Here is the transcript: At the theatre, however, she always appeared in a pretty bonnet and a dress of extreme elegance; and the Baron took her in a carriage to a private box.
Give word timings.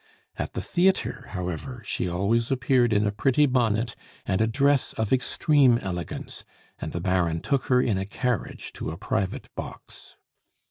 At 0.35 0.53
the 0.53 0.63
theatre, 0.63 1.25
however, 1.29 1.83
she 1.85 2.09
always 2.09 2.49
appeared 2.49 2.91
in 2.91 3.05
a 3.05 3.11
pretty 3.11 3.45
bonnet 3.45 3.95
and 4.25 4.41
a 4.41 4.47
dress 4.47 4.93
of 4.93 5.13
extreme 5.13 5.77
elegance; 5.77 6.43
and 6.79 6.91
the 6.91 6.99
Baron 6.99 7.39
took 7.39 7.65
her 7.65 7.79
in 7.79 7.99
a 7.99 8.05
carriage 8.07 8.73
to 8.73 8.89
a 8.89 8.97
private 8.97 9.53
box. 9.53 10.15